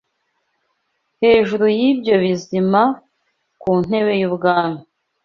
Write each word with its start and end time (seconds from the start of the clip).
Hejuru 1.23 1.65
y’ibyo 1.77 2.15
bizima, 2.23 2.81
ku 3.61 3.71
ntebe 3.87 4.11
y’ubwami 4.21 4.81